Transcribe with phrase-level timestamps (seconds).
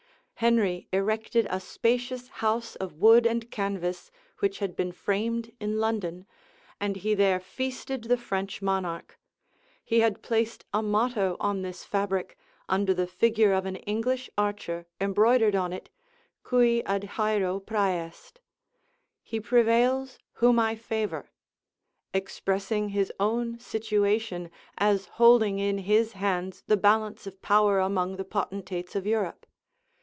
[0.41, 6.25] Henry erected a spacious house of wood and canvas, which had been framed in London;
[6.79, 9.19] and he there feasted the French monarch.
[9.85, 14.87] He had placed a motto on this fabric, under the figure of an English archer
[14.99, 15.89] embroidered on it,
[16.41, 18.39] "Cui adhæreo præest,"
[19.21, 21.29] He prevails whom I favor;[]
[22.15, 28.25] expressing his own situation, as holding in his hands the balance of power among the
[28.25, 29.45] potentates of Europe.